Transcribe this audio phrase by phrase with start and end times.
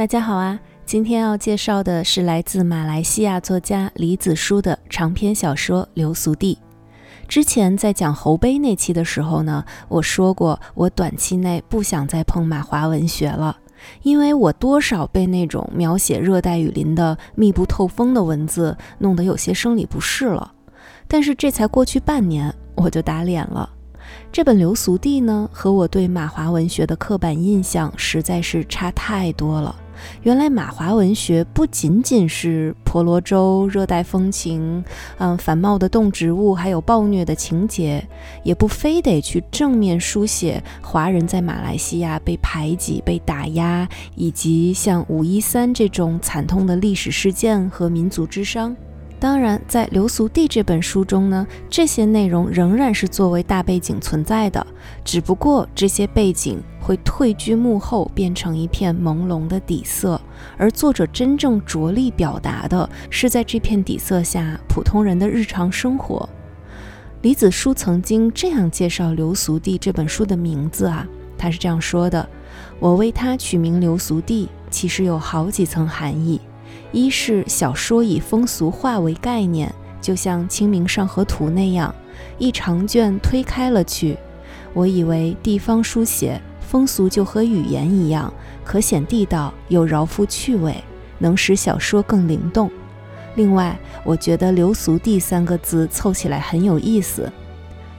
[0.00, 0.58] 大家好啊！
[0.86, 6.58] 今天要介绍的是来自马来西亚作家李子书的长篇小说《流俗地》。
[7.28, 13.54] 之前在讲侯碑那期的时候呢，我说过我短期内不想再碰马华文学了，
[14.00, 20.50] 因为我多少被那种描写热带雨林的密不透风的文字弄得有些生理不适了。
[21.06, 23.68] 但是这才过去半年，我就打脸了。
[24.32, 29.76] 这本《流俗地》呢，和我对马华文学的刻板印象实在是差太多了。
[30.22, 34.84] 原来马华文学不仅仅是婆罗洲热带风情，
[35.18, 38.06] 嗯，繁茂的动植物，还有暴虐的情节，
[38.42, 48.76] 也不非得去正面书写华人在马来西亚被排挤、被打压，以及像五一三这种惨痛的历史事件和民族之伤。
[49.20, 54.66] 当然，在《流俗地》这本书中呢，这些内容仍然是作为大背景存在的，
[55.04, 60.18] 只不过这些背景会退居幕后，变成一片朦胧的底色，
[60.56, 66.26] 而作者真正着力表达的是在这片底色下普通人的日常生活。
[67.20, 72.26] 李子书曾经这样介绍《流俗地》这本书的名字啊，他是这样说的
[72.80, 76.40] ：“我为它取名《流俗地》，其实有好几层含义。”
[76.92, 81.94] 一是小说以风俗化为概念，就像《清明上河图》那样，
[82.38, 84.16] 一长卷推开了去。
[84.72, 88.32] 我以为地方书写风俗就和语言一样，
[88.64, 90.74] 可显地道，又饶富趣味，
[91.18, 92.70] 能使小说更灵动。
[93.36, 97.30] 另外，我觉得“流俗地”三个字凑起来很有意思。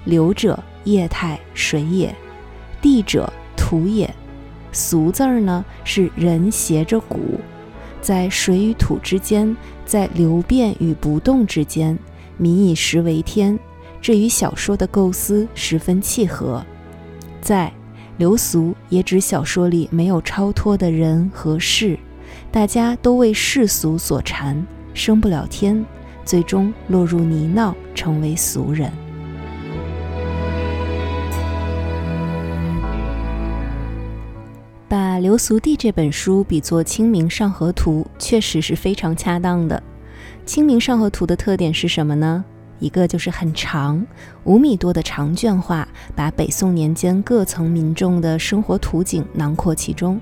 [0.04, 2.14] 流者液态水也，
[2.82, 4.14] 地者土也，
[4.74, 7.40] 俗字儿呢是人携着骨。
[8.02, 11.98] 在水与土之间，在流变与不动之间，
[12.38, 13.58] 民以食为天，
[14.02, 16.66] 这与小说的构思十分契合。
[17.42, 17.72] 在
[18.18, 21.98] 流俗也指小说里没有超脱的人和事，
[22.52, 25.86] 大家都为世俗所缠，升不了天，
[26.26, 28.92] 最终落入泥淖，成为俗人。
[34.92, 39.82] 把《流俗地》这本书比作《清明上河图》，确实是非常恰当的。
[40.46, 42.44] 《清明上河图》的特点是什么呢？
[42.78, 44.06] 一个就是很长，
[44.44, 50.20] 五米多的长卷画，把北宋年间各层民众的生活图景囊括其中；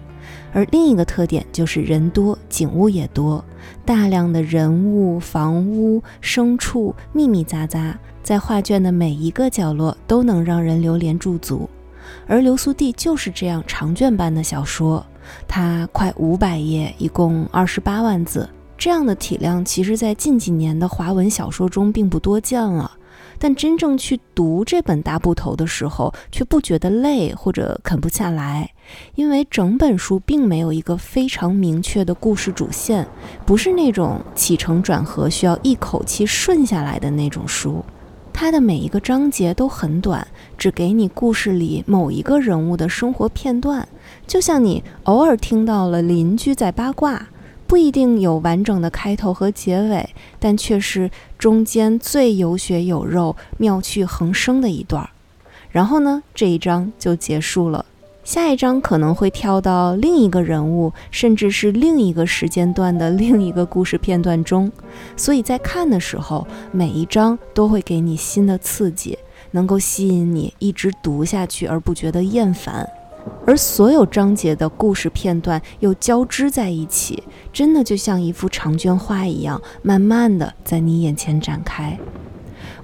[0.53, 3.43] 而另一个特点就是人多，景物也多，
[3.83, 11.67] 大量的人物、房屋、牲畜，密密匝匝，在画卷的每一个角落都能让人流连驻足。
[12.27, 15.05] 而《流苏地》就是这样长卷般的小说，
[15.47, 22.91] 它快五百页，一共二十八万字，这样的体量，其实在近几年的华文小说中并不多见了。
[23.41, 28.69] 但真正去读这本大部头的时候，却不觉得累或者啃不下来，
[29.15, 33.07] 因为整本书并没有一个非常明确的故事主线，
[33.45, 37.83] 不是那种起承转合需要一口气顺下来的那种书。
[38.33, 40.25] 它的每一个章节都很短，
[40.57, 43.87] 只给你故事里某一个人物的生活片段，
[44.25, 47.27] 就像你偶尔听到了邻居在八卦，
[47.67, 55.09] 不一定有完整的开头和结尾，但却是中间最有血有肉、妙趣横生的一段。
[55.69, 57.85] 然后呢，这一章就结束了。
[58.29, 64.71] 下一章可能会跳到另一个人物，甚至是另一个时间段的另一个故事片段中，
[65.17, 69.17] 所以在看的时候，每一章都会给你新的刺激，
[69.49, 72.87] 能够吸引你一直读下去而不觉得厌烦。
[73.47, 81.97] 而所有章节的故事片段又交织在一起，真的就像一幅长卷画一样，慢慢的在你眼前展开。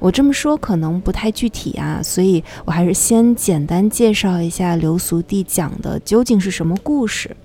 [0.05, 7.35] 我这么说可能不太具体啊，所以我还是先简单介绍一下《流俗地》讲的究竟是什么故事。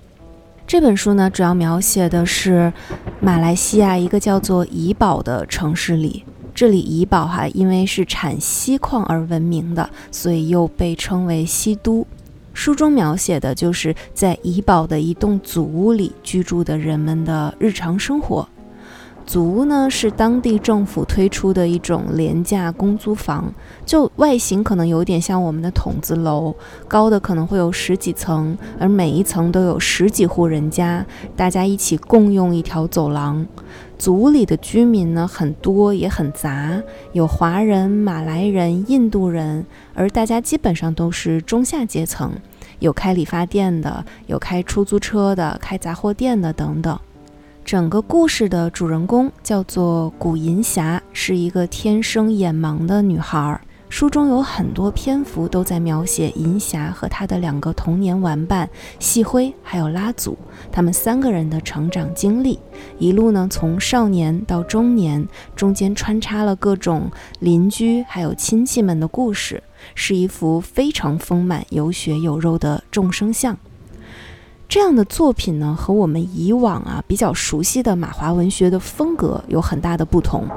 [0.67, 2.71] 这本书呢，主要描写的是
[3.19, 6.23] 马来西亚一个叫做怡保的城市里，
[6.53, 12.05] 这里怡保哈，因为是产锡矿而闻名的，所以又被称为锡都。
[12.53, 18.47] 书中描写的就是在怡保的一栋祖屋里居住的人们的日常生活。
[19.25, 23.53] 族呢是当地政府推出的一种廉价公租房，
[23.85, 26.53] 就外形可能有点像我们的筒子楼，
[26.87, 33.45] 高的可能会有十几层，而每一层都有十几户人家，大家一起共用一条走廊。
[33.97, 36.81] 族里的居民呢很多也很杂，
[37.13, 42.33] 有华人、马来人、印度人，而大家基本上都是中下阶层，
[42.79, 46.99] 有开理发店的，有开出租车的，开杂货店的等等。
[47.63, 53.59] 整个故事的主人公叫做古银霞，是一个天生眼盲的女孩。
[53.87, 58.69] 书中有很多篇幅都在描写银霞和她的两个童年玩伴
[58.99, 60.37] 细辉还有拉祖
[60.71, 62.57] 他们三个人的成长经历，
[62.97, 69.61] 一路呢从少年到中年，中间穿插了各种邻居还有亲戚们的故事，
[69.93, 73.57] 是一幅非常丰满有血有肉的众生相。
[74.71, 80.47] 这样的作品呢，和我们以往啊比较熟悉的马华文学的风格有很大的不同，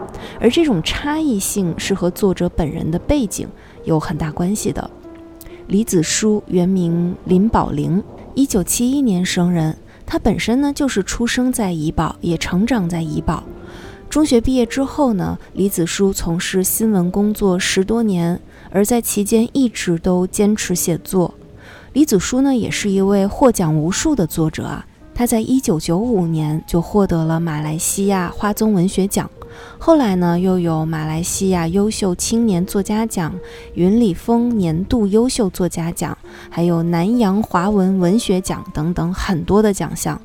[0.40, 3.48] 而这种差异性是和作者本人的背景
[3.82, 4.88] 有很大关系的。
[5.66, 8.00] 李子书原名林宝玲，
[8.36, 9.76] 一九七一年生人，
[10.06, 13.42] 他本身呢就是出生在怡保，也成长在怡保。
[14.08, 18.40] 中学毕业之后呢，李子书从事新闻工作十多年，
[18.70, 21.34] 而在期间一直都坚持写作。
[21.94, 24.84] 李子书呢，也是一位获奖无数的作者啊。
[25.14, 29.30] 他在一九九五年就获得了马来西亚花宗文学奖，
[29.78, 33.32] 后来呢，又有马来西亚优秀青年作家奖、
[33.74, 36.18] 云里峰年度优秀作家奖，
[36.50, 40.20] 还有南洋华文文学奖等等很多的奖项。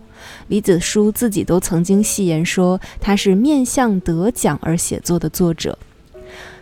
[0.47, 5.77] 李子书自己都曾经戏言说，他是面向得奖而写作的作者。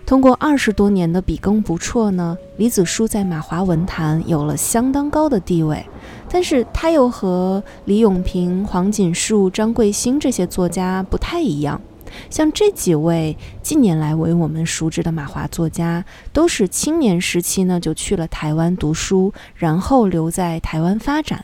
[0.08, 5.86] 通过二十多年的笔耕不辍呢，李子书在马华文坛有了相当高的地位。
[6.30, 11.82] 但是他又和李永平、黄锦树、张贵兴这些作家不太一样。
[12.30, 21.44] 像这几位近年来为我们熟知的马华作家，都是青年时期呢就去了台湾读书，然后留在台湾发展。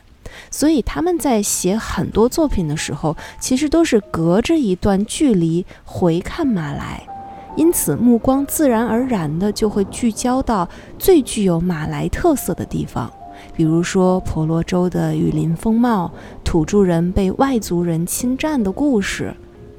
[0.50, 7.06] 所以他们在写很多作品的时候，其实都是隔着一段距离回看马来。
[7.56, 10.68] 因此，目光自然而然的就会聚焦到
[10.98, 13.08] 最具有马来特色的地方，
[13.54, 16.10] 比如说婆罗洲的雨林风貌、
[16.42, 19.32] 土著人被外族人侵占的故事，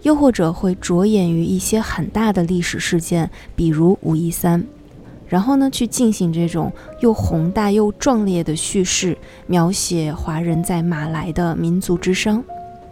[0.03, 4.63] 又或者会着眼于一些很大的历史事件，比如五一三，
[5.27, 9.17] 然后呢，去进行这种又宏大又壮烈的叙事，
[9.47, 12.41] 描写华人在马来的民族之声。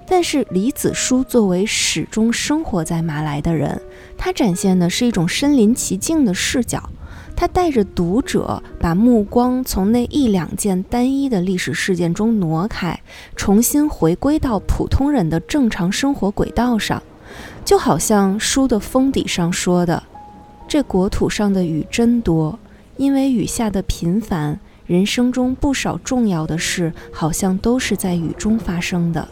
[0.05, 3.81] 但是李子书作为始终生活在马来的人，
[4.17, 6.89] 他展现的是一种身临其境的视角。
[7.35, 12.99] 他带着读者把目光从那一两件单一的历史事件中挪开，
[13.35, 17.01] 重新回归到普通人的正常生活轨道上。
[17.65, 20.03] 就好像书的封底上说的
[20.67, 22.59] ：“这国土上的雨真多，
[22.97, 29.27] 因为雨下的频繁，人生中不少重要的事好像都是在雨中发生的。”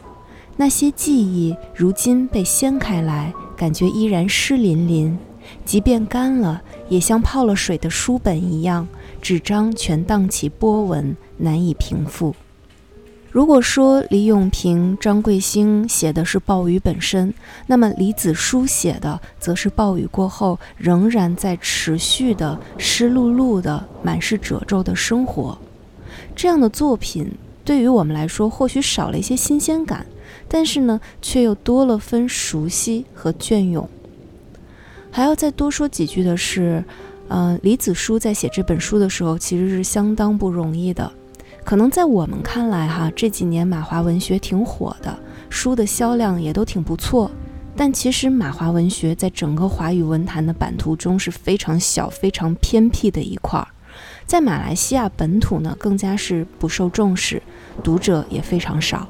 [0.58, 5.18] 那些记忆如今被掀开来，感觉依然湿淋淋，
[5.66, 8.88] 即便干了，也像泡了水的书本一样，
[9.22, 12.36] 纸张全荡起波纹，难以平复。
[13.32, 17.34] 如果说李永平、张贵兴写的是暴雨本身，
[17.66, 25.58] 那么李子书写的则是暴雨过后仍然在持续的湿漉漉的、满是褶皱的生活。
[26.36, 27.32] 这样的作品
[27.64, 30.06] 对于我们来说，或许少了一些新鲜感。
[30.54, 33.88] 但是呢，却又多了分熟悉和隽永。
[35.10, 36.84] 还要再多说几句的是，
[37.30, 41.10] 嗯，李子书在写这本书的时候，其实是相当不容易的。
[41.64, 45.18] 可能在我们看来，哈，这几年马华文学挺火的，
[45.50, 47.32] 书的销量也都挺不错。
[47.74, 53.68] 但其实马华文学在整个华语文坛的版图中是非常小、非常偏僻的一块儿，
[54.26, 57.42] 在马来西亚本土呢，更加是不受重视，
[57.82, 59.08] 读者也非常少。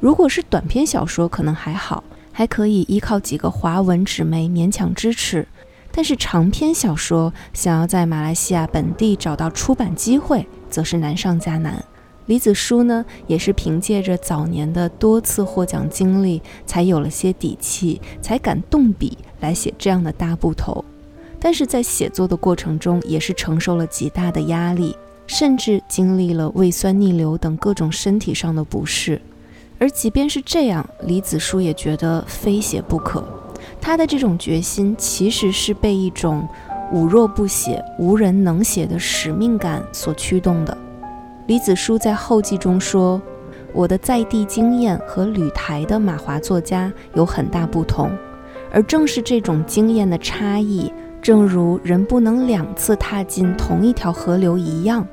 [0.00, 5.46] 如果是短篇小说，可能还好，还可以依靠几个华文纸媒勉强支持。
[5.90, 11.82] 但是长篇小说想要在马来西亚本地找到出版机会，则是难上加难。
[12.26, 20.84] 李子书呢，也是凭借着早年的多次获奖经历，才有了些底气，才敢动笔来写这样的大部头。
[21.40, 24.94] 但是在写作的过程中，也是承受了极大的压力，
[25.26, 29.20] 甚至经历了胃酸逆流等各种身体上的不适。
[29.78, 33.24] 而即便是这样，李子书也觉得非写不可。
[33.80, 36.46] 他的这种决心，其实是被一种
[36.92, 40.76] “吾若不写，无人能写”的使命感所驱动的。
[41.46, 43.22] 李子书在后记中说
[43.72, 48.10] ：“我的在地经验和旅台的马华作家有很大不同，
[48.72, 50.92] 而正是这种经验的差异，
[51.22, 55.06] 正如人不能两次踏进同一条河流一样。”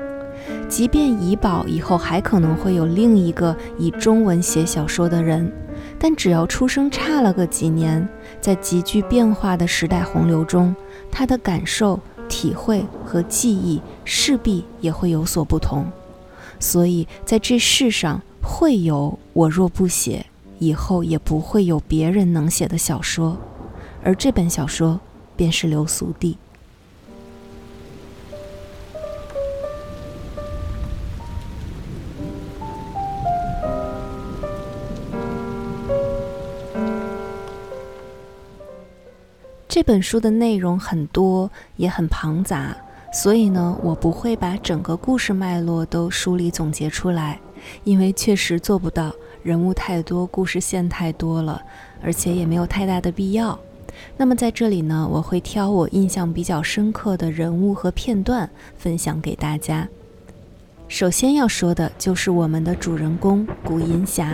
[0.68, 5.52] 即便怡宝以后还可能会有另一个以中文写小说的人，
[6.00, 8.08] 但只要出生差了个几年，
[8.42, 10.76] 在急剧变化的时代洪流中，
[11.12, 15.86] 他的感受、体会和记忆势必也会有所不同。
[16.60, 20.26] 所以，在这世上会有我若不写，
[20.60, 23.38] 以后也不会有别人能写的小说，
[24.04, 25.00] 而这本小说
[25.36, 26.34] 便是《流俗地》。
[39.86, 42.76] 本书的内容很多，也很庞杂，
[43.14, 47.40] 所以呢，我不会把整个故事脉络都梳理总结出来，
[47.84, 49.14] 因为确实做不到，
[49.44, 51.62] 人物太多，故事线太多了，
[52.02, 53.58] 而且也没有太大的必要。
[54.18, 59.88] 那么在这里呢，我会挑我印象比较深刻的人物和片段分享给大家。
[60.88, 64.34] 首先要说的就是我们的主人公古银霞。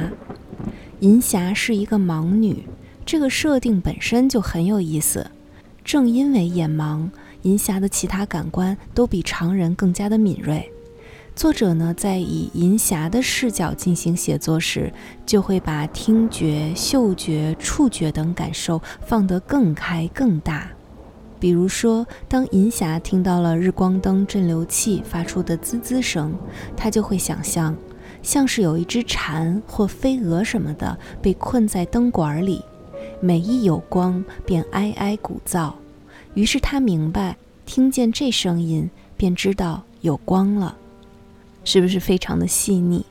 [1.01, 2.63] 银霞是一个盲女，
[3.05, 5.29] 这个设定本身就很有意思。
[5.83, 7.09] 正因为眼盲，
[7.41, 10.71] 银霞的其他感官都比常人更加的敏锐。
[11.35, 14.91] 作者呢，在以银霞的视角进行写作时，
[15.25, 20.69] 就会把听觉、嗅觉、触觉等感受放得更开更大。
[21.39, 26.35] 比如说，当银霞听到了日光灯振流器发出的滋滋声，
[26.77, 27.75] 她就会想象。
[28.21, 32.63] 像是有一只蝉或飞蛾什么的被困在灯管里，
[33.21, 35.71] 每一有光便哀哀鼓噪。
[36.33, 40.75] 于是他明白，听见这声音便知道有光了，
[41.63, 43.05] 是不是非常的细腻？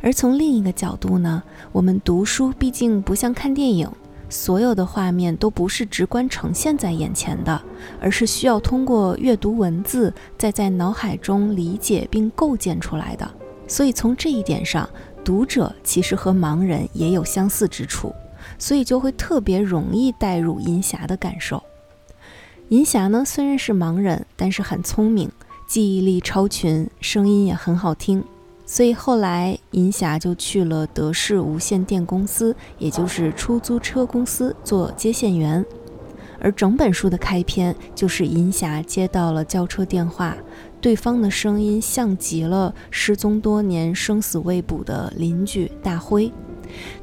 [0.00, 3.90] 而从另一个角度呢，我们读书毕竟不像看电影，
[4.28, 7.60] 所有的画面都不是直观呈现在眼前的，
[8.00, 13.28] 而是需要通过阅读文字，再在脑海中理解并构建出来的。
[13.66, 14.88] 所以从这一点上，
[15.24, 18.14] 读者其实和盲人也有相似之处，
[18.62, 21.60] 所以就会特别容易带入银霞的感受。
[22.68, 25.28] 银霞呢虽然是盲人，但是很聪明，
[25.66, 28.22] 记忆力超群，声音也很好听。
[28.64, 35.66] 所以后来银霞就去了德士无线电公司，也就是出租车公司做接线员。
[36.38, 40.36] 而整本书的开篇就是银霞接到了叫车电话，
[40.80, 46.32] 对方的声音像极了失踪多年、生死未卜的邻居大辉。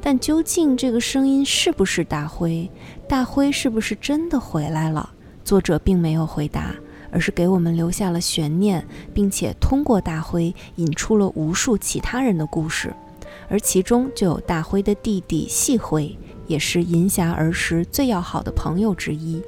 [0.00, 2.70] 但究竟这个声音是不是大辉？
[3.08, 5.10] 大辉是不是真的回来了？
[5.44, 6.74] 作者并没有回答，
[7.10, 12.94] 而是给我们留下了悬念，并且通过大辉引出了无数其他人的故事，
[13.48, 16.16] 而其中就有大辉的弟弟细辉。
[16.46, 19.40] 也是银霞儿时最要好的朋友之一。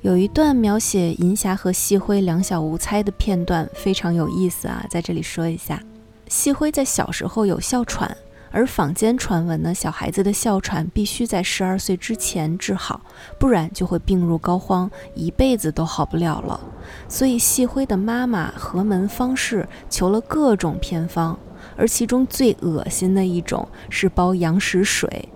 [0.00, 5.82] 有一段描写银霞和细辉两小无猜的片段，非常有意思啊，在这里说一下。
[6.26, 8.16] 细辉在小时候有哮喘，
[8.54, 13.00] 而坊间传闻呢，小孩子的哮喘必须在十二岁之前治好，
[13.36, 16.60] 不然就会病入膏肓，一辈子都好不了了。
[17.08, 21.36] 所以细辉的妈妈何门方氏求了各种偏方，
[21.76, 25.28] 而其中最恶心的一种是煲羊屎水。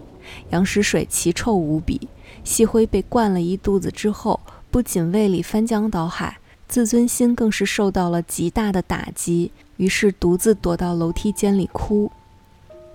[0.50, 2.08] 羊屎水奇臭无比，
[2.44, 4.38] 细辉被灌了一肚子之后，
[4.70, 12.12] 不仅胃里翻江倒海，自尊心更是受到了极大的打击，于是独自躲到楼梯间里哭。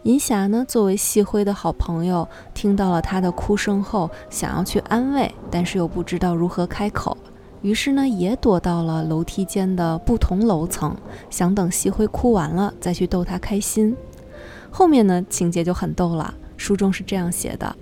[0.04, 7.18] 银霞呢，作为细辉的好朋友，听到了他的哭声后，想要去安慰，但是又不知道如何开口，
[7.62, 10.94] 于是呢，也躲到了楼梯间的不同楼层，
[11.30, 13.96] 想等细辉哭完了再去逗他开心。
[14.70, 16.34] 后面呢，情节就很逗了。
[16.58, 17.74] 书中是这样写的：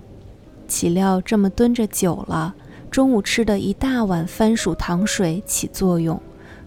[0.68, 2.54] 岂料这么蹲着久了，
[2.88, 6.22] 中午吃的一大碗番薯糖水起作用，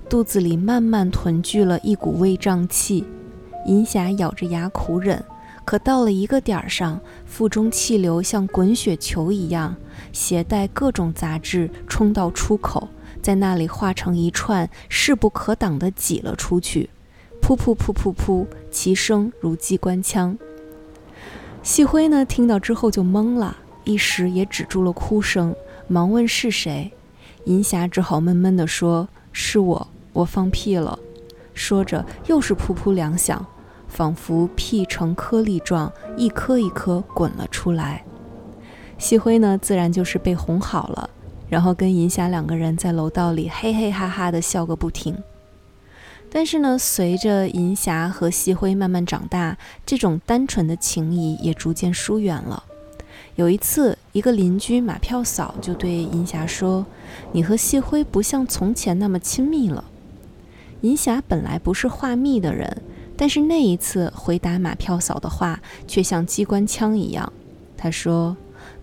[0.09, 3.05] 肚子里慢慢囤聚了一股胃胀气。
[3.65, 5.23] 银霞咬着牙苦忍，
[5.65, 9.75] 可到了一个点儿上，腹中气流像滚雪球一样，
[10.13, 12.87] 携带各种杂质冲到出口，
[13.21, 16.91] 在那里化成一串，势不可挡地挤了出去。
[17.41, 20.37] 噗噗噗噗噗，其声如机关枪。
[21.63, 25.55] 细辉呢，听到之后就懵了，一时也止住了哭声，
[25.87, 26.91] 忙问是谁。
[27.45, 30.97] 银霞只好闷闷地说：“是我，我放屁了。”
[31.53, 33.45] 说着又是噗噗两响，
[33.95, 38.03] 仿佛屁成颗粒状，一颗一颗滚了出来。
[38.97, 41.09] 细辉呢，自然就是被哄好了，
[41.47, 45.17] 然后跟银霞两个人在楼道里嘿嘿哈哈的笑个不停。
[46.29, 52.65] 但是呢，随着银霞和细辉慢慢长大，这种单纯的情谊也逐渐疏远了。
[53.35, 56.85] 有一次，一个邻居马票嫂就对银霞说
[57.31, 59.85] ：“你和细辉不像从前那么亲密了。”
[60.81, 62.81] 银霞本来不是话密的人，
[63.17, 67.31] 但是那一次回答马票嫂的话却像机关枪一样。
[67.77, 68.35] 他说：“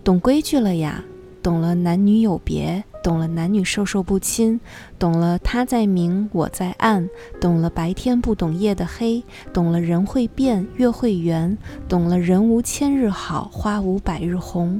[0.03, 1.03] 懂规矩了呀，
[1.41, 4.61] 懂了男女有别。”懂了男女授受不亲，
[4.97, 7.09] 懂了他在明我在暗，
[7.41, 9.21] 懂了白天不懂夜的黑，
[9.51, 11.57] 懂了人会变月会圆，
[11.89, 14.79] 懂了人无千日好花无百日红，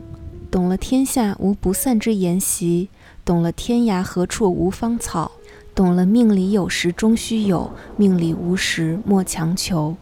[0.49, 2.87] 懂了天下无不散之筵席，
[3.25, 5.29] 懂了天涯何处无芳草，
[5.75, 9.95] 懂了命里有时终须有，命里无时莫强求。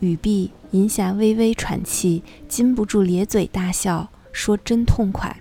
[0.00, 5.34] 语毕，银霞微微喘气，禁不住咧嘴大笑，说：“真痛快。”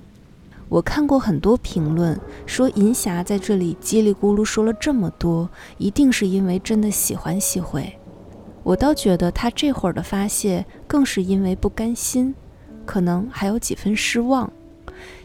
[0.69, 7.97] 我看过很多评论，说银霞在这里叽里咕噜说了这么多，一定是因为真的喜欢西辉。
[8.63, 12.33] 我倒觉得她这会儿的发泄，更是因为不甘心，
[12.85, 14.49] 可能还有几分失望。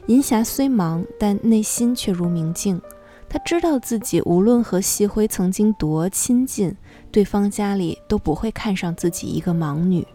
[0.06, 2.80] 银霞虽忙，但内心却如明镜。
[3.28, 6.74] 她知道自己无论和细辉曾经多亲近，
[7.10, 10.06] 对方家里都不会看上自己一个盲女，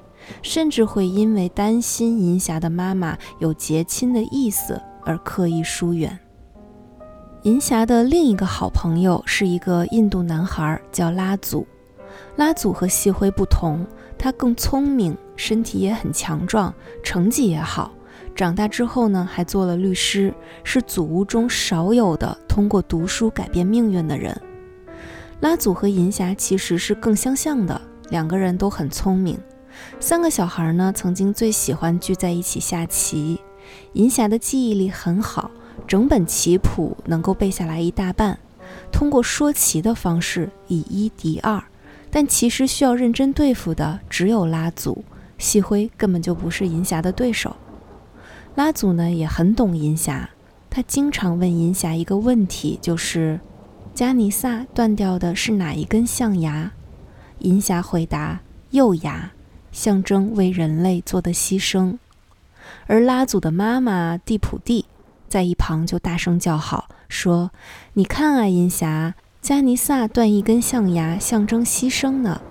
[0.41, 4.81] 甚至会因为担心银霞的妈妈有结亲的意思。
[5.03, 6.15] 而刻意疏远。
[7.41, 11.65] 银霞的另一个好朋友是一个印度男孩，叫拉祖。
[12.35, 13.83] 拉祖和细辉不同，
[14.15, 17.91] 他更聪明，身体也很强壮，成绩也好。
[18.35, 20.33] 长大之后呢，还做了律师，
[20.63, 24.35] 是祖屋中少有的通过读书改变命运的人。
[25.41, 29.37] 拉祖和银霞其实是更相像的，两个人都很聪明。
[29.99, 33.39] 三个小孩呢，曾经最喜欢聚在一起下棋。
[33.93, 35.51] 银霞的记忆力很好，
[35.87, 38.37] 整本棋谱能够背下来一大半。
[38.91, 41.63] 通过说棋的方式以一敌二，
[42.09, 45.03] 但其实需要认真对付的只有拉祖。
[45.37, 47.55] 细辉根本就不是银霞的对手。
[48.55, 50.29] 拉祖呢也很懂银霞，
[50.69, 53.39] 他经常问银霞一个问题，就是
[53.93, 56.71] 加尼萨断掉的是哪一根象牙？
[57.39, 58.41] 银霞回答：
[58.71, 59.31] 右牙，
[59.71, 61.97] 象征为人类做的牺牲。
[62.87, 64.85] 而拉祖的妈妈蒂普蒂
[65.27, 67.51] 在一旁就大声叫好，说
[67.93, 72.41] ：“你看啊，银霞，加尼萨断一根象牙，象征牺牲呢。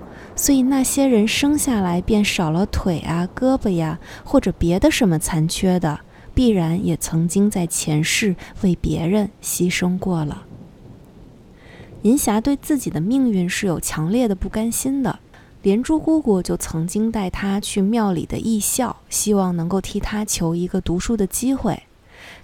[0.41, 6.01] 所以那些人生下来便少了腿啊、胳膊呀，或者别的什么残缺的，
[6.33, 10.45] 必然也曾经在前世为别人牺牲过了。”
[12.05, 15.19] 银霞对自己的命运是有强烈的不甘心的。
[15.61, 21.83] 连珠姑姑就曾经带她去庙里的艺校，希望能够替她求一个读书的机会，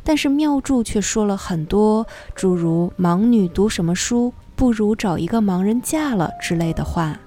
[0.04, 7.18] 但是庙祝却说了很多诸如“盲女读什么书，不如找一个盲人嫁了”之类的话。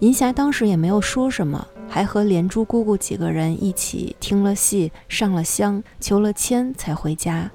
[0.00, 7.50] 银霞当时也没有说什么，还和连珠姑姑几个人一起听了戏、上了香、求了签才回家。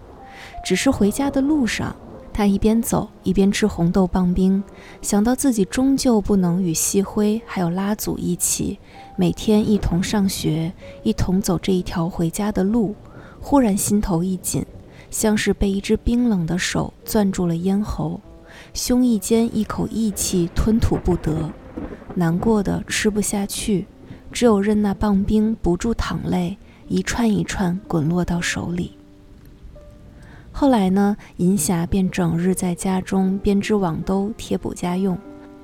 [0.63, 1.95] 只是回家的路上。
[2.34, 4.63] 她一边走一边吃红豆棒冰，
[5.01, 8.80] 想到自己终究不能与西辉还有拉祖一起
[9.17, 10.71] 每天一同上学，
[11.04, 12.95] 一同走这一条回家的路，
[13.41, 14.65] 忽然心头一紧，
[15.10, 18.21] 像是被一只冰冷的手攥住了咽喉，
[18.73, 21.51] 胸臆间一口义气吞吐不得，
[22.15, 23.86] 难过的吃不下去，
[24.32, 28.97] 只有任那棒冰不住淌泪，一串一串滚落到手里。
[30.52, 35.17] 后来呢，银霞便整日在家中编织网兜贴补家用，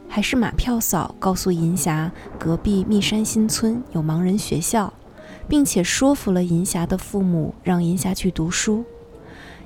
[0.07, 4.93] 还是马票嫂告诉银霞，隔壁密山新村有盲人学校，
[5.47, 8.85] 并且说服了银霞的父母，让银霞去读书。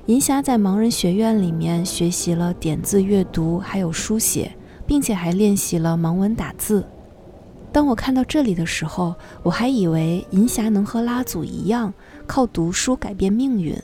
[0.06, 4.50] 银霞在盲人学院里面学习了点字阅读，还有书写，
[4.92, 6.84] 并且还练习了盲文打字。
[7.72, 11.94] 当我看到这里的时候，我还以为银霞能和拉祖一样，
[12.26, 13.74] 靠读书改变命运。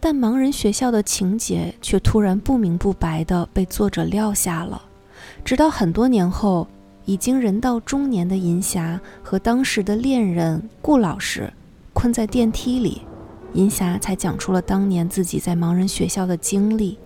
[0.00, 4.80] 但盲人学校的情节却突然不明不白地被作者撂下了，
[5.44, 6.66] 直到很多年后，
[7.04, 11.52] 已经人到中年的银霞和当时的恋人顾老师
[11.92, 13.02] 困在电梯里，
[13.52, 16.96] 银霞才讲出了当年自己在盲人学校的经历。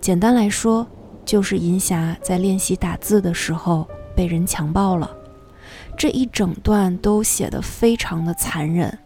[0.00, 0.84] 简单来说，
[1.30, 5.08] 就是银霞在练习打字的时候被人强暴了。
[5.96, 8.98] 这一整段都写得非常的残忍。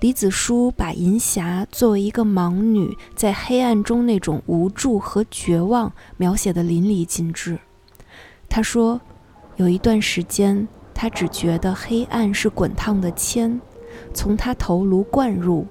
[0.00, 7.56] 李子书把银霞作为一个盲女在黑暗中那种无助和绝望描写得淋漓尽致。
[8.48, 9.00] 他说，
[9.54, 13.60] 有一段时间，他只觉得黑暗是滚烫的铅，
[14.12, 15.68] 从他头颅灌入。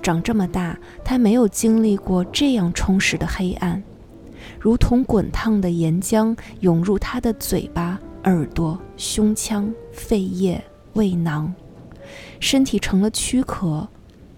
[0.00, 3.82] 长这么大，他没有经历过这样充实的黑暗，
[4.60, 10.62] 如同滚烫的岩浆涌入他的嘴巴、耳朵、胸腔、肺叶、
[10.94, 11.52] 胃囊。
[12.38, 13.88] 身体成了躯壳，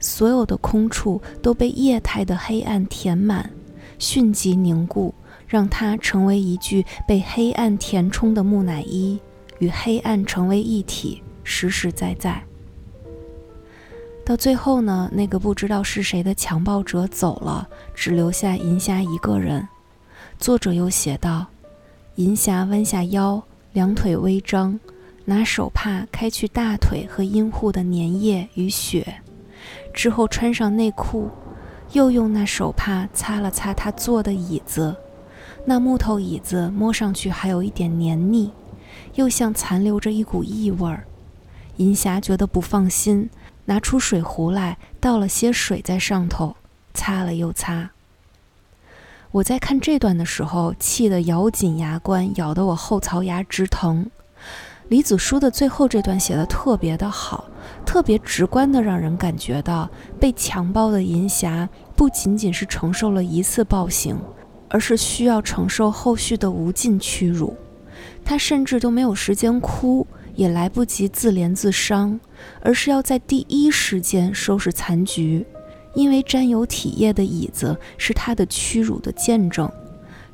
[0.00, 3.50] 所有的空处都被液态的黑暗填满，
[3.98, 5.14] 迅即凝固，
[5.46, 9.18] 让它成为一具被黑暗填充的木乃伊，
[9.59, 12.42] 与黑暗成为一体，实实在在。
[14.24, 19.66] 到最后呢，那个不知道是谁的强暴者走了，只留下银霞一个人。
[20.38, 21.46] 作者又写道：
[22.14, 24.79] 银霞弯下腰，两腿微张。
[25.24, 29.20] 拿手帕开去大腿和阴户的粘液与血，
[29.92, 31.29] 之后穿上内裤，
[31.92, 34.96] 又用那手帕擦了擦他坐的椅子。
[35.66, 38.51] 那木头椅子摸上去还有一点黏腻，
[39.16, 41.05] 又像残留着一股异味儿。
[41.77, 43.29] 银霞觉得不放心，
[43.66, 46.57] 拿出水壶来倒了些水在上头，
[46.94, 47.90] 擦了又擦。
[49.31, 54.11] 我在看这段的时候，气得咬紧牙关，咬得我后槽牙直疼。
[54.88, 57.45] 李子书的最后这段写的特别的好，
[57.85, 64.19] 特别直观的让人感觉到被强暴的银霞不仅仅是承受了一次暴行，
[64.71, 67.55] 而是需要承受后续的无尽屈辱。
[68.25, 72.19] 她甚至都没有时间哭，也来不及自怜自伤，
[72.62, 75.45] 而是要在第一时间收拾残局，
[75.94, 79.70] 因为沾有体液的椅子是他的屈辱的见证。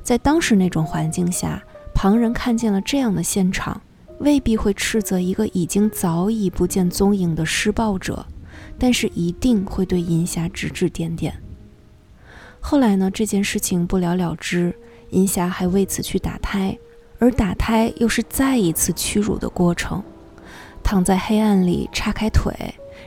[0.03, 1.63] 在当时那种环境下，
[1.93, 3.81] 旁人看见了这样的现场。
[4.19, 8.25] 未必会斥责一个已经早已不见踪影的施暴者，
[8.79, 11.35] 但是一定会对银霞指指点点。
[12.61, 14.73] 后来呢，这件事情不了了之，
[15.09, 16.77] 银霞还为此去打胎，
[17.19, 20.01] 而打胎又是再一次屈辱的过程。
[20.81, 22.53] 躺在黑暗里，叉开腿，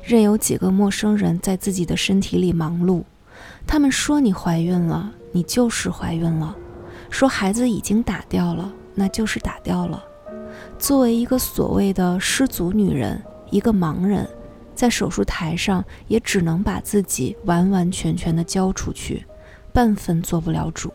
[0.08, 3.04] 任由几个陌生人在自己的身体里忙碌。
[3.66, 6.54] 他们说你怀孕了，你就是怀孕了；
[7.10, 10.02] 说孩子已经打掉了，那就是打掉了。
[10.78, 14.26] 作为一个所谓的失足女人，一个盲人，
[14.74, 19.26] 在手术台上也只能把自己完完全全的交出去，
[19.74, 20.90] 半分做不了主。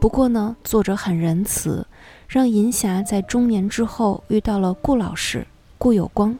[0.00, 1.86] 不过呢，作者很仁慈，
[2.28, 6.34] 让银霞在中年之后遇到了顾老师顾有光，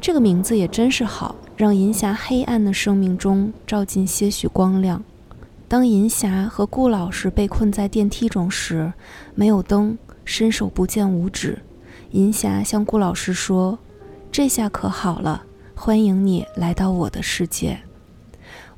[0.00, 5.04] 这个名字也真是好，让银霞黑暗的生命中照进些许光亮。
[5.68, 8.92] 当银霞和顾老师被困在电梯中时，
[9.34, 9.98] 没有灯。
[10.24, 11.60] 伸手不见五指，
[12.12, 13.76] 银霞向顾老师说
[14.30, 15.42] ：“这下可好了，
[15.74, 17.80] 欢迎你来到我的世界。”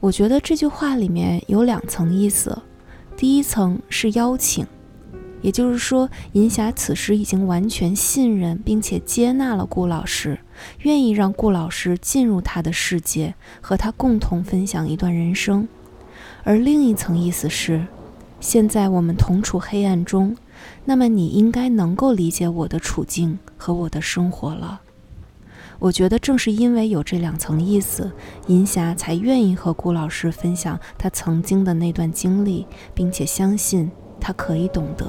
[0.01, 2.63] 我觉得这句话里面有两层意思，
[3.19, 4.67] 第一层是邀请，
[5.43, 10.39] 也就是说，银霞此时已经完全信任并且接纳了顾老师，
[10.81, 15.68] 愿意让顾老师进入他的世界，和他共同分享一段人生。
[16.44, 17.87] 而另一层意思是，
[18.40, 20.37] 现在我们同处黑暗中。
[20.85, 24.81] 那么你应该能够理解我的处境和我的生活了。
[25.81, 28.12] 我觉得正是因为有这两层意思，
[28.46, 35.07] 银霞才愿意和顾老师分享她曾经的那段经历，并且相信他可以懂得。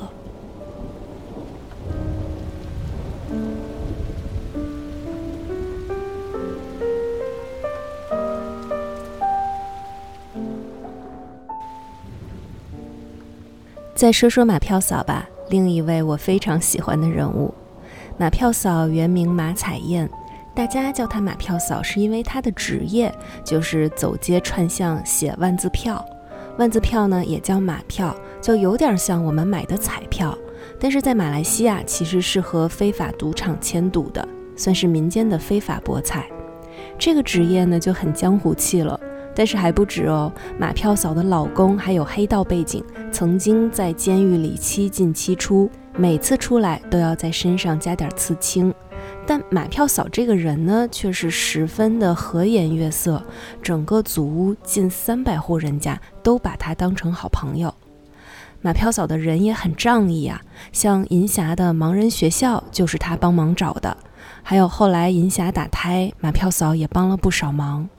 [13.95, 15.29] 再说说马票嫂吧。
[15.49, 17.53] 另一位我非常喜欢的人物，
[18.17, 20.09] 马票嫂原名马彩燕，
[20.55, 26.03] 大家叫她马票嫂是因为她的职业就是走街串巷写万字票。
[26.57, 30.35] 万字票呢也叫马票，就有点像我们买的彩票，
[30.79, 36.27] 但是在马来西亚其实是和非法赌场签赌的，算是民间的非法博彩。
[36.97, 38.99] 这个职业呢就很江湖气了。
[39.35, 48.73] 但是还不止哦，马票嫂的老公还有黑道背景，曾经在监狱里七进七出，每次出来都要在身上加点刺青。
[49.25, 53.23] 但马票嫂这个人呢，却是十分的和颜悦色，
[53.61, 57.73] 整个祖屋近三百户人家都把她当成好朋友。
[58.61, 60.41] 马票嫂的人也很仗义啊，
[60.71, 63.95] 像银霞的盲人学校就是她帮忙找的，
[64.41, 67.89] 还有后来银霞打胎，马票嫂也帮了不少忙。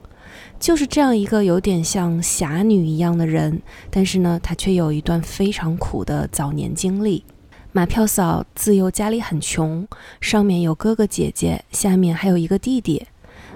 [0.65, 7.23] 就是这样一个有点像侠女一样的人，但是呢，她却有一段非常苦的早年经历。
[7.71, 9.87] 马票嫂自幼家里很穷，
[10.21, 13.05] 上面有哥哥姐姐，下面还有一个弟弟。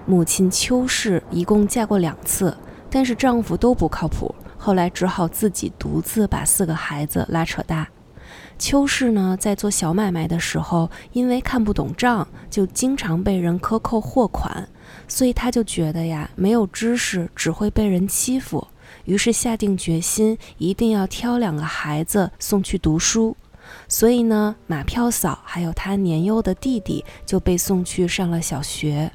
[0.05, 2.55] 母亲邱氏一共嫁过两次，
[2.91, 7.87] 但是丈夫都不靠谱，后来只好自己独自把四个孩子拉扯大。
[8.59, 14.69] 邱氏呢，在做小买卖的时候，因为看不懂账，就经常被人克扣货款。
[15.09, 18.65] 所以他就觉得呀，没有知识只会被人欺负，
[19.03, 23.35] 于是下定决心一定要挑两个孩子送去读书。
[23.87, 29.11] 所以呢，马票嫂还有他年幼的弟弟就被送去上了小学。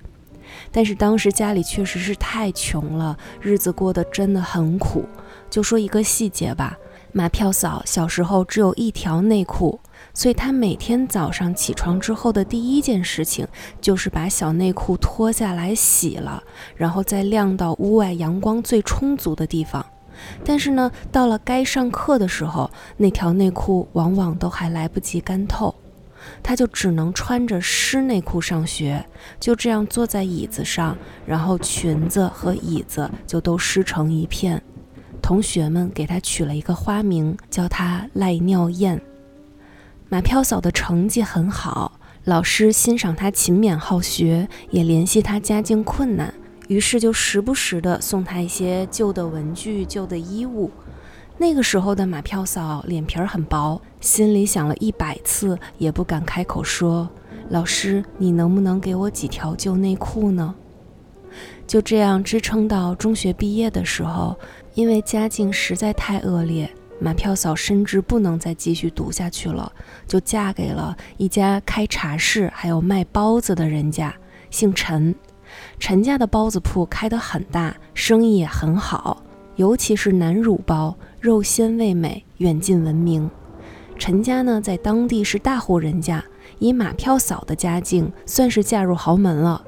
[0.71, 5.09] 但是当时家里确实是太穷了，日子过得真的很苦。
[5.49, 6.77] 就说一个细节吧，
[7.13, 9.81] 马票嫂小时候只有一条内裤。
[10.13, 13.47] 所以他每天早上起床之后的第一件事情，
[13.81, 16.43] 就是把小内裤脱下来洗了，
[16.77, 19.85] 然后再晾到屋外阳光最充足的地方。
[20.45, 25.75] 但是呢，到了该上课的时候，那条内裤往往都还来不及干透，
[26.41, 29.05] 他就只能穿着湿内裤上学，
[29.41, 34.63] 就这样坐在椅子上，然后裙子和椅子就都湿成一片。
[35.21, 39.01] 同学们给他取了一个花名，叫他赖尿燕。
[40.11, 46.33] 马票嫂的成绩很好，老师欣赏她勤勉好学，也怜惜她家境困难，
[46.69, 50.71] 于是就时不时的送她一些旧的文具、旧的衣物。
[51.39, 57.09] 那个时候的马票嫂脸皮儿很薄，心里想了一百次也不敢开口说
[57.49, 60.55] ：“老师，你能不能给我几条旧内裤呢？”
[61.67, 64.39] 就这样支撑到中学毕业的时候，
[64.75, 66.71] 因为家境实在太恶劣，
[67.05, 69.71] 马票嫂深知不能再继续读下去了，
[70.07, 74.15] 就嫁给了一家开茶室还有卖包子的人家，
[74.49, 75.15] 姓陈。
[75.79, 79.23] 陈家的包子铺开得很大，生意也很好，
[79.57, 83.31] 尤其是南乳包，肉鲜味美，远近闻名。
[83.99, 86.25] 陈家呢，在当地是大户人家，
[86.59, 89.63] 以马票嫂的家境，算是嫁入豪门了。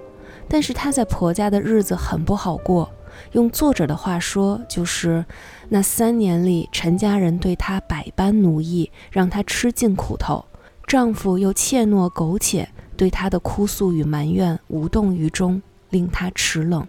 [0.48, 2.90] 但是她在婆家的日子很不好过，
[3.32, 5.22] 用作者的话说，就是
[5.68, 10.44] 那三年里，陈家人对她百般奴役，让她吃尽苦头，
[10.86, 15.62] 丈夫又怯懦苟且，对她的哭诉与埋怨无动于衷。
[15.90, 16.84] 令她齿冷。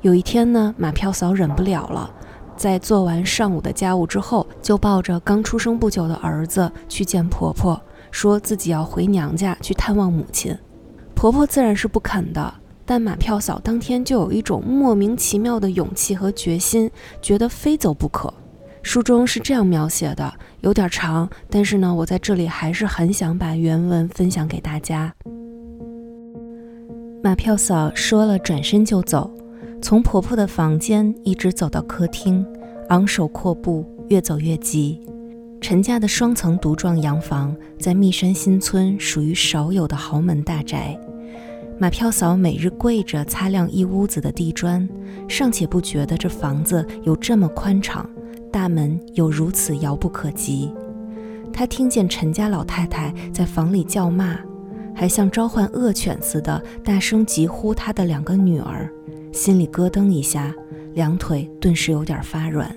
[0.00, 2.10] 有一天呢，马票嫂忍不了了，
[2.56, 7.78] 在做完上午的家务之后，就抱着刚出生不久的儿子去见婆婆，
[8.10, 10.56] 说自己要回娘家去探望母亲。
[11.14, 12.54] 婆婆自然是不肯的，
[12.86, 16.90] 但马票嫂当天就有一种莫名其妙的勇气和决心，
[17.22, 18.32] 觉得非走不可。
[18.82, 25.14] 书中是这样描写的，有点长，但是呢，我在这里还是很想把原文分享给大家。
[27.22, 29.30] 马票嫂说了，转身就走，
[29.80, 32.46] 从婆婆的房间一直走到客厅，
[32.90, 35.00] 昂首阔步，越走越急。
[35.62, 40.94] 陈家的双层独幢洋房在密山新村，属于少有的豪门大宅。
[41.76, 44.88] 马票嫂每日跪着擦亮一屋子的地砖，
[45.28, 48.08] 尚且不觉得这房子有这么宽敞，
[48.52, 50.72] 大门有如此遥不可及。
[51.52, 54.38] 她听见陈家老太太在房里叫骂。
[54.96, 58.88] 还像召唤恶犬似的大声疾呼她的两个女儿，
[59.32, 60.54] 心里咯噔一下，
[60.94, 62.72] 两腿顿时有点发软。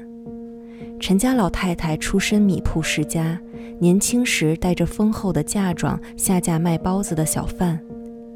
[1.00, 3.40] 陈家老太太出身米铺世家，
[3.78, 7.80] 年轻时带着丰厚的嫁妆下嫁卖包子的小贩，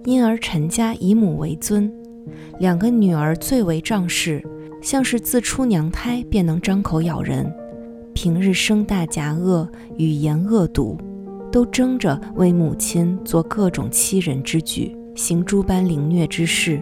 [0.06, 1.92] 因而陈家以母为尊，
[2.60, 4.44] 两个女儿最为仗势，
[4.82, 7.52] 像是自出娘胎便能张口咬人，
[8.14, 10.98] 平日声大夹恶，语言恶毒。
[11.52, 16.82] 都争着为母亲做各种欺人之举，行诸般凌虐之事。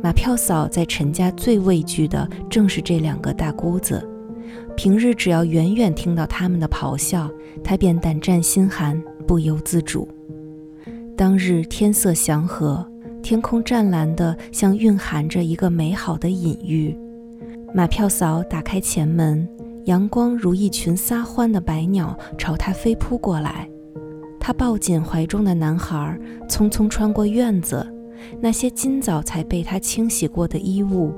[0.00, 4.08] 马票嫂在陈家最畏惧的正是这两个大姑子。
[4.76, 7.28] 平日只要远远听到他们的咆哮，
[7.64, 10.06] 她便胆战心寒，不由自主。
[11.20, 12.82] 当日天色祥和，
[13.22, 16.96] 天空湛蓝的，像蕴含着一个美好的隐喻。
[17.74, 19.46] 马票嫂打开前门，
[19.84, 23.68] 阳光如一群撒欢的白鸟朝她飞扑过来。
[24.40, 27.86] 她抱紧怀中的男孩，匆匆穿过院子。
[28.40, 31.12] 那些今早才被她清洗过的衣物，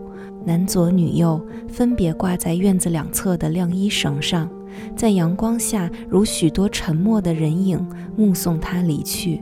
[0.44, 4.50] 男左女右，分别挂在院子两侧的晾衣绳上，
[4.96, 9.40] 在阳光下如许多沉默的人影，目送她离去。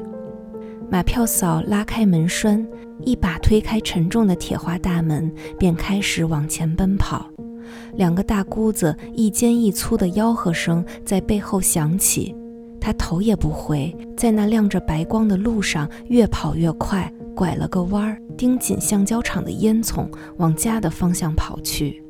[0.91, 2.67] 马票嫂拉开门栓，
[3.05, 7.31] 一把推开沉重的铁花大门，便开始往前奔跑。
[7.95, 12.35] 两个大姑子一尖一粗的吆喝声在背后响起。
[12.81, 22.03] 他头也不回，在那亮着白光的路上越跑越快，拐了个弯儿，盯紧橡胶厂的烟囱，往家的方向跑去。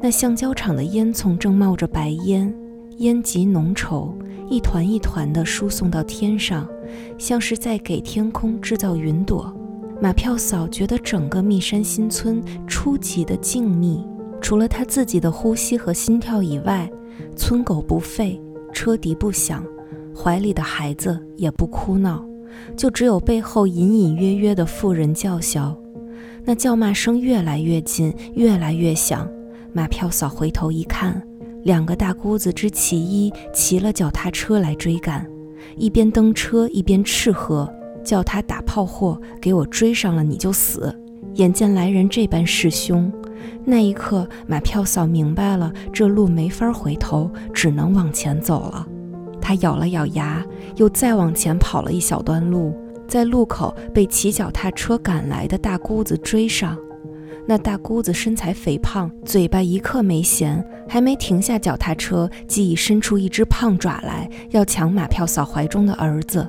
[0.00, 2.54] 那橡胶厂的烟囱正冒着白烟，
[2.98, 4.12] 烟极浓稠，
[4.48, 6.68] 一团一团地输送到天上，
[7.18, 9.54] 像是在给天空制造云朵。
[10.00, 14.06] 马票嫂觉得整个密山新村出奇的静谧，
[14.40, 16.88] 除了她自己的呼吸和心跳以外，
[17.34, 18.40] 村狗不吠，
[18.72, 19.64] 车笛不响。
[20.14, 22.24] 怀里的孩子也不哭闹，
[22.76, 25.76] 就只有背后隐隐约约的妇人叫嚣。
[26.44, 29.28] 那叫骂声越来越近，越来越响。
[29.72, 31.22] 马票嫂回头一看，
[31.62, 35.28] 两个大姑子之其一骑了脚踏车来追赶，
[35.76, 37.72] 一边蹬车一边斥喝，
[38.04, 40.94] 叫他打炮货，给我追上了你就死。
[41.34, 43.12] 眼见来人这般势凶，
[43.64, 48.86] 那一刻马票嫂明白了，这路没法回头，只能往前走了。
[49.40, 50.44] 他咬了咬牙，
[50.76, 52.74] 又再往前跑了一小段路，
[53.06, 56.76] 在路口被骑脚踏车赶来的大姑子追上。
[57.50, 66.46] 那大姑子身材肥胖，嘴巴一刻没闲，还没停下脚踏车，即已伸出一只胖爪来，要抢马票嫂怀中的儿子。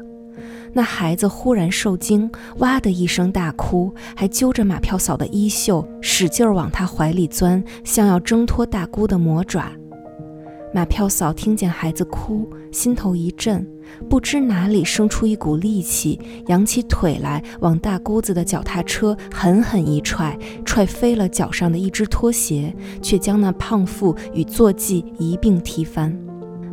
[0.73, 9.71] 那孩子忽然受惊，哇的一声大哭，还揪着马票嫂的衣袖，使劲往她怀里钻，像要挣脱大姑的魔爪。
[10.71, 13.67] 马票嫂听见孩子哭，心头一震，
[14.07, 26.15] 不知哪里生出一股力气，扬起腿来，往大姑子的脚踏车狠狠一踹，踹飞了脚上的一只拖鞋，却将那胖妇与坐骑一并踢翻。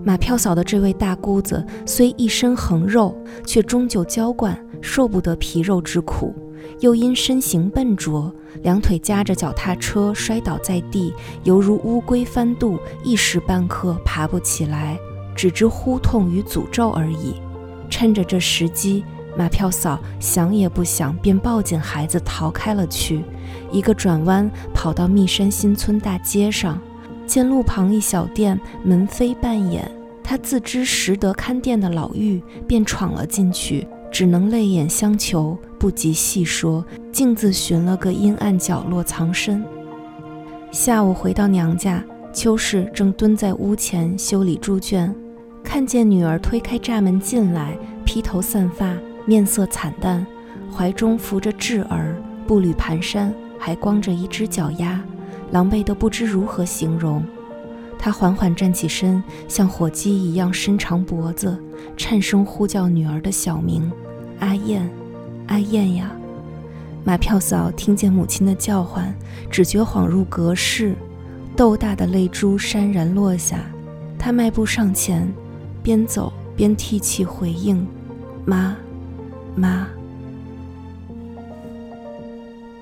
[0.04, 6.34] 马票嫂的这位大姑子虽一身横肉，却终究娇惯，受不得皮肉之苦。
[6.80, 11.12] 又因身形笨拙，两腿夹着脚踏车摔倒在地，
[11.44, 14.98] 犹如乌龟翻肚，一时半刻爬不起来，
[15.34, 17.34] 只知呼痛与诅咒而已。
[17.88, 19.04] 趁着这时机，
[19.36, 23.22] 马票嫂想也不想，便抱紧孩子逃开了去。
[23.70, 26.80] 一个转弯，跑到密山新村大街上，
[27.26, 29.88] 见路旁一小店门扉半掩，
[30.22, 33.86] 他自知识得看店的老妪，便闯了进去。
[34.10, 36.82] 只能泪眼相求，不及细说，
[37.16, 39.64] 径自寻了个阴暗角落藏身。
[40.70, 45.16] 下午回到娘家，秋氏正蹲在屋前修理猪圈，
[45.64, 47.74] 看见女儿推开栅门进来，
[48.04, 50.26] 披头散发，面色惨淡，
[50.70, 52.14] 怀中扶着稚儿，
[52.46, 55.02] 步履蹒跚，还光着一只脚丫，
[55.52, 57.24] 狼狈得不知如何形容。
[57.98, 61.58] 他缓缓站起身，像火鸡一样伸长脖子，
[61.96, 63.90] 颤声呼叫女儿的小名
[64.40, 64.86] ：“阿燕，
[65.46, 66.10] 阿燕呀！”
[67.06, 69.14] 马票嫂听见母亲的叫唤，
[69.48, 70.96] 只觉恍入隔世，
[71.54, 73.60] 豆大的泪珠潸然落下。
[74.18, 75.32] 她迈步上前，
[75.84, 77.86] 边走边涕泣回应
[78.44, 78.76] ：“妈，
[79.54, 79.86] 妈。”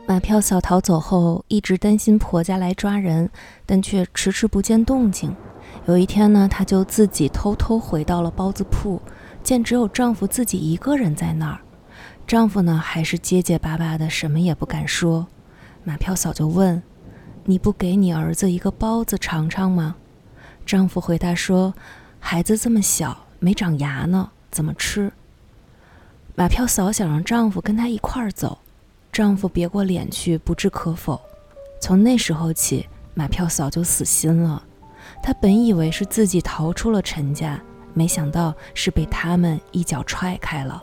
[0.09, 3.29] 马票嫂逃走后，一直担心婆家来抓人，
[3.67, 5.37] 但却迟迟不见动静。
[5.85, 8.99] 有一天呢，她就自己偷偷回到了包子铺，
[9.43, 11.59] 见只有丈夫自己一个人在那儿。
[12.27, 15.27] 丈夫呢，还是结结巴巴的，什么也不敢说。
[15.85, 16.83] 马票嫂就问
[17.45, 19.95] ：“你不给你儿子一个包子尝尝吗？”
[20.65, 21.75] 丈夫回答说
[22.19, 25.13] ：“孩子这么小，没长牙呢，怎么吃？”
[26.35, 28.59] 马票嫂想让丈夫跟她一块儿走。
[29.13, 31.21] 丈夫别过脸去，不置可否。
[31.81, 34.65] 从那时候起，马票嫂就死心了。
[35.23, 37.61] 她本以为是自己逃出了陈家，
[37.93, 40.83] 没想到是被他们一脚踹开了。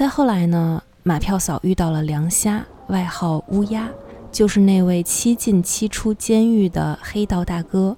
[0.00, 3.86] 再后来呢，马票嫂遇到了梁虾，外号乌鸦，
[4.32, 7.94] 就是那位七进七出监狱的黑道大哥。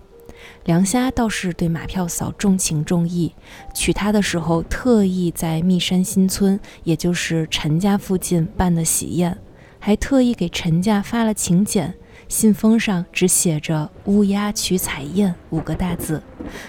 [0.64, 3.32] 梁虾倒是对马票嫂重情重义，
[3.72, 9.38] 娶她的时候特意在密山新村，也就是陈家附近办的喜宴，
[9.78, 11.94] 还特意给陈家发了请柬，
[12.26, 16.20] 信封上只写着“乌鸦娶彩燕”五个大字，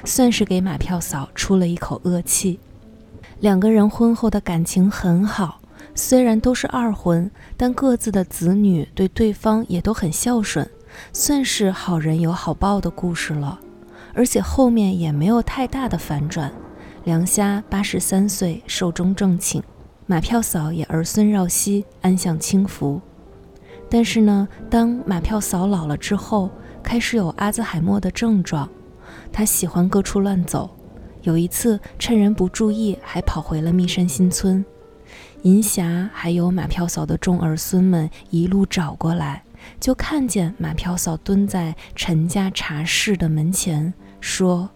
[0.05, 2.59] 算是给马票嫂出了一口恶气。
[3.43, 5.59] 两个人婚后的感情很好，
[5.93, 10.65] 虽然都是二婚，但各自的子女对对方也都很孝顺。
[11.11, 13.59] 算是好人有好报的故事了，
[14.13, 16.49] 而且后面也没有太大的反转。
[17.03, 19.61] 梁虾八十三岁寿终正寝，
[20.05, 23.01] 马票嫂也儿孙绕膝，安享清福。
[23.89, 26.49] 但是呢，当马票嫂老了之后，
[26.81, 28.69] 开始有阿兹海默的症状，
[29.33, 30.73] 她喜欢各处乱走。
[31.23, 34.63] 有一次趁人不注意，还跑回了密山新村。
[35.41, 39.43] 银霞还有马票嫂的众儿孙们一路找过来。
[39.79, 44.69] 就看见马票嫂蹲在陈家茶室的门前，说：“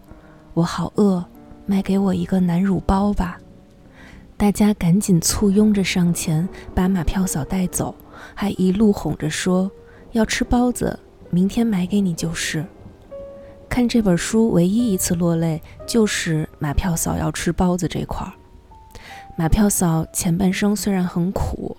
[0.54, 1.22] 我好饿，
[1.66, 3.38] 卖给我一个南乳包吧。”
[4.38, 7.94] 大家赶紧簇拥着上前，把马票嫂带走，
[8.34, 9.70] 还一路哄着说
[10.12, 12.64] ：“要吃包子，明天买给你就是。”
[13.68, 18.32] 看这本书，唯一一次落泪就是马票嫂要吃包子这块儿。
[19.36, 21.76] 马票嫂前半生虽然很苦。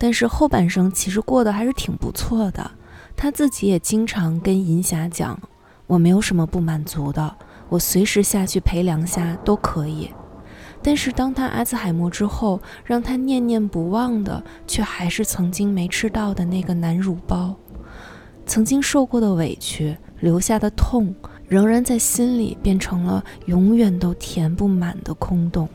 [0.00, 2.70] 但是后半生其实过得还是挺不错的，
[3.16, 5.36] 她自己也经常跟银霞讲
[5.88, 7.34] ：“我没有什么不满足的，
[7.68, 10.08] 我随时下去陪梁虾都可以。”
[10.80, 17.56] 但是当他阿兹海默之后，让他念念不忘的，却还是曾经没吃到的那个南乳包，
[18.46, 21.14] 曾经受过的委屈，留下的痛，
[21.48, 25.68] 仍然在心里变成了永远都填不满的空洞。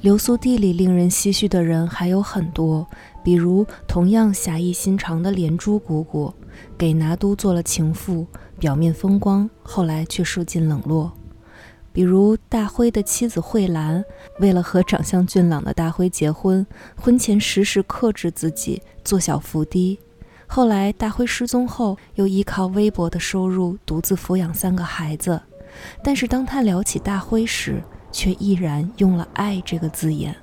[0.00, 2.84] 流苏地里令人唏嘘的人还有很多，
[3.22, 6.34] 比如同样侠义心肠的连珠姑姑，
[6.76, 8.26] 给拿督做了情妇，
[8.58, 11.12] 表面风光，后来却受尽冷落；
[11.92, 14.04] 比如大辉的妻子慧兰，
[14.40, 16.66] 为了和长相俊朗的大辉结婚，
[16.96, 19.98] 婚前时时克制自己，做小伏低；
[20.46, 25.40] 后来大辉失踪后，又依靠微薄的收入独自抚养三个孩子。
[26.02, 30.34] 但是当他聊起大辉时，却依然用了“爱”这个字眼。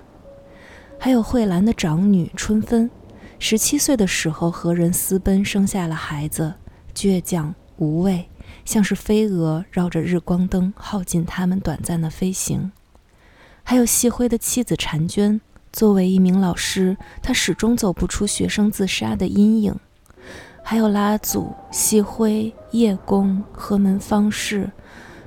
[0.99, 2.89] 还有慧兰的长女春芬，
[3.37, 6.53] 十七岁的时候和人私奔，生下了孩子，
[6.93, 8.27] 倔强无畏，
[8.69, 12.71] 像是飞蛾绕着日光灯，耗尽他们短暂的飞行。
[13.63, 15.41] 还有细辉的妻子婵娟，
[15.73, 19.75] 作为一名老师，她始终走不出学生自杀的阴影。
[20.63, 24.71] 还有拉祖、细辉、叶公、何门方士，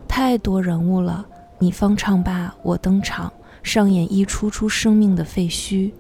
[0.07, 1.27] 太多人物了。
[1.59, 3.33] 你方唱罢我登场，
[3.65, 5.91] 上演一出出生命的废墟。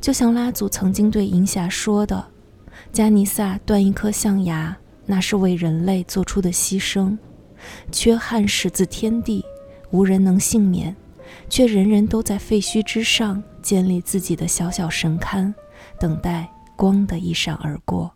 [0.00, 2.26] 就像拉祖曾经对银霞说的
[2.94, 4.76] ：“加尼萨断一颗象牙，
[5.06, 7.16] 那是为人类做出的牺牲。
[7.90, 9.44] 缺憾始自天地，
[9.90, 10.94] 无人能幸免，
[11.48, 15.54] 却人人都在废墟之上建立自己的小小神龛，
[15.98, 18.12] 等待光的一闪而过。”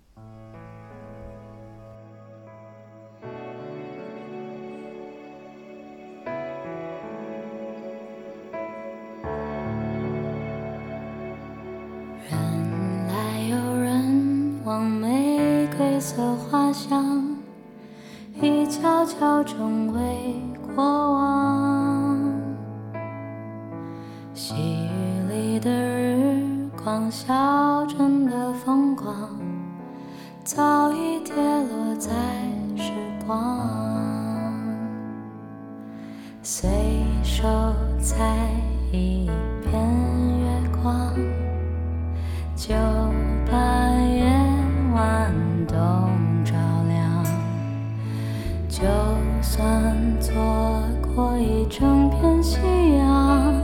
[51.41, 52.59] 一整片夕
[52.99, 53.55] 阳，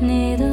[0.00, 0.46] 你的